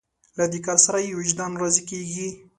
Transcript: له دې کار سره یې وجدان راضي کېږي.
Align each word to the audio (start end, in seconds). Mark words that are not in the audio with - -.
له 0.37 0.45
دې 0.51 0.59
کار 0.65 0.77
سره 0.85 0.97
یې 1.05 1.17
وجدان 1.19 1.51
راضي 1.61 1.83
کېږي. 1.89 2.27